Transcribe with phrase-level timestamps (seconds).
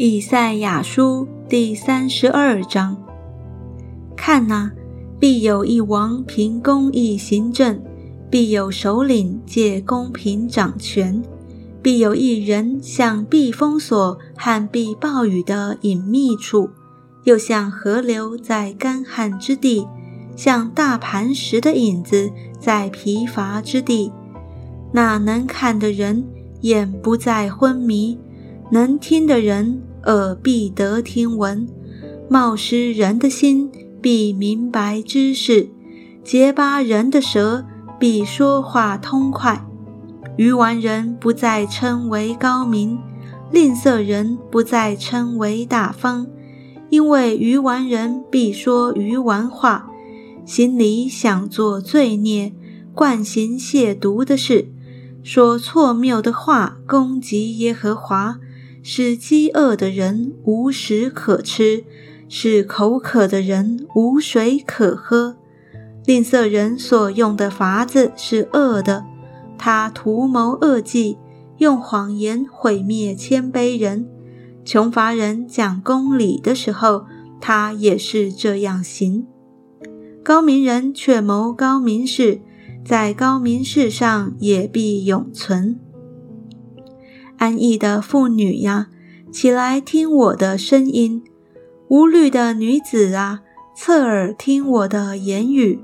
[0.00, 2.96] 以赛亚书第三十二章：
[4.16, 4.70] 看呐，
[5.18, 7.82] 必有一王凭公义行政，
[8.30, 11.20] 必有首领借公平掌权，
[11.82, 16.70] 必有一人像避风所和避暴雨的隐秘处，
[17.24, 19.88] 又像河流在干旱之地，
[20.36, 22.30] 像大磐石的影子
[22.60, 24.12] 在疲乏之地。
[24.92, 26.24] 那能看的人
[26.62, 28.18] 眼不再昏迷，
[28.70, 29.82] 能听的人。
[30.04, 31.68] 耳必得听闻，
[32.30, 33.70] 冒失人的心
[34.00, 35.68] 必明白知识，
[36.24, 37.66] 结巴人的舌
[37.98, 39.66] 必说话通快。
[40.36, 42.98] 愚顽人不再称为高明，
[43.50, 46.26] 吝啬人不再称为大方，
[46.88, 49.90] 因为愚顽人必说愚顽话，
[50.46, 52.54] 心里想做罪孽，
[52.94, 54.68] 惯行亵渎的事，
[55.22, 58.38] 说错谬的话，攻击耶和华。
[58.80, 61.84] 使饥饿的人无食可吃，
[62.28, 65.36] 使口渴的人无水可喝。
[66.06, 69.04] 吝啬人所用的法子是恶的，
[69.58, 71.18] 他图谋恶计，
[71.58, 74.08] 用谎言毁灭谦卑人。
[74.64, 77.04] 穷乏人讲公理的时候，
[77.40, 79.26] 他也是这样行。
[80.22, 82.40] 高明人却谋高明事，
[82.88, 85.78] 在高明世上也必永存。
[87.36, 88.86] 安逸的妇女呀，
[89.30, 91.20] 起来听我的声音；
[91.88, 93.40] 无虑的女子啊，
[93.76, 95.78] 侧耳听我的言语。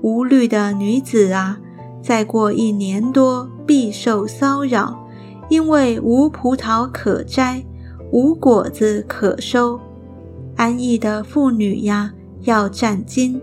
[0.00, 1.60] 无虑的女子啊，
[2.02, 5.06] 再过一年多必受骚扰，
[5.50, 7.62] 因为无葡萄可摘，
[8.10, 9.78] 无果子可收。
[10.56, 13.38] 安逸的妇女呀，要战惊；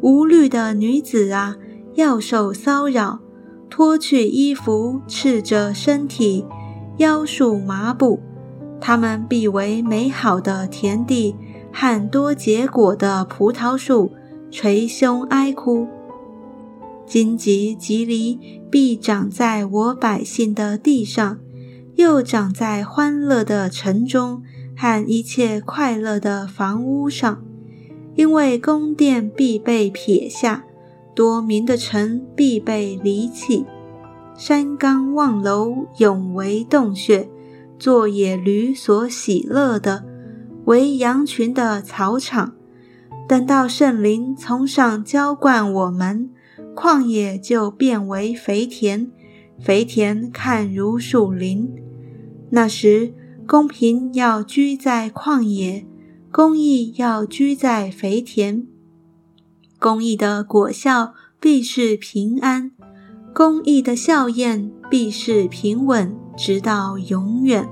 [0.00, 1.56] 无虑的女子啊，
[1.96, 3.18] 要受骚扰，
[3.68, 6.46] 脱去衣服，赤着身体。
[6.98, 8.20] 腰束麻布，
[8.80, 11.34] 他们必为美好的田地
[11.70, 14.12] 和多结果的葡萄树
[14.50, 15.86] 捶胸哀哭。
[17.04, 18.38] 荆棘棘藜
[18.70, 21.38] 必长在我百姓的地上，
[21.96, 24.42] 又长在欢乐的城中
[24.74, 27.42] 和一切快乐的房屋上，
[28.14, 30.64] 因为宫殿必被撇下，
[31.16, 33.64] 多民的城必被离弃。
[34.36, 37.26] 山冈望楼，永为洞穴，
[37.78, 40.04] 做野驴所喜乐的，
[40.66, 42.52] 为羊群的草场。
[43.26, 46.28] 等到圣灵从上浇灌我们，
[46.74, 49.10] 旷野就变为肥田，
[49.58, 51.72] 肥田看如树林。
[52.50, 53.14] 那时，
[53.46, 55.86] 公平要居在旷野，
[56.30, 58.66] 公义要居在肥田。
[59.78, 62.72] 公义的果效必是平安。
[63.34, 67.68] 公义的笑靥必是平稳，直到永远。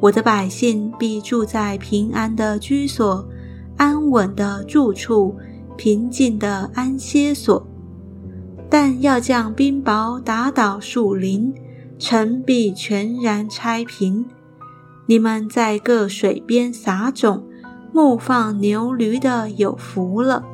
[0.00, 3.28] 我的百姓必住在平安的居所，
[3.76, 5.36] 安稳的住处，
[5.76, 7.66] 平静的安歇所。
[8.70, 11.52] 但要将冰雹打倒树林，
[11.98, 14.24] 城必全然拆平。
[15.06, 17.44] 你们在各水边撒种，
[17.92, 20.44] 牧放牛驴的有福了。